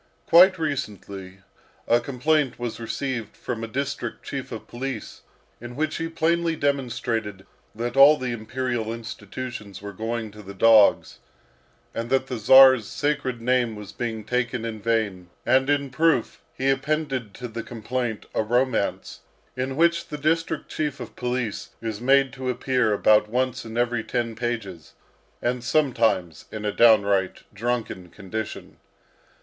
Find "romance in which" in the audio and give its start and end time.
18.41-20.07